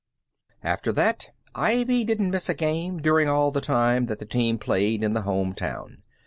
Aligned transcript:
After 0.63 0.91
that 0.93 1.29
Ivy 1.53 2.03
didn't 2.05 2.31
miss 2.31 2.49
a 2.49 2.55
game 2.55 3.03
during 3.03 3.29
all 3.29 3.51
the 3.51 3.61
time 3.61 4.07
that 4.07 4.17
the 4.17 4.25
team 4.25 4.57
played 4.57 5.03
in 5.03 5.13
the 5.13 5.21
home 5.21 5.53
town. 5.53 6.01